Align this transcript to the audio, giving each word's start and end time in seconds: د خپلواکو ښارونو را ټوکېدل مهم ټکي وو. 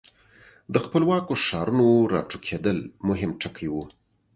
د 0.73 0.75
خپلواکو 0.85 1.33
ښارونو 1.45 1.87
را 2.11 2.21
ټوکېدل 2.29 2.77
مهم 3.07 3.31
ټکي 3.41 3.67
وو. 3.73 3.83